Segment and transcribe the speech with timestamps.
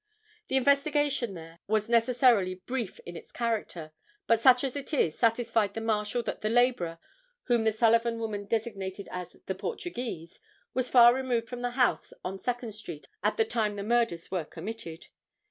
[0.47, 3.91] The investigation there was necessarily brief in its character,
[4.25, 6.97] but such as it was, satisfied the Marshal that the laborer,
[7.43, 10.41] whom the Sullivan woman designated as the Portuguese,
[10.73, 14.43] was far removed from the house on Second street at the time the murders were
[14.43, 15.05] committed.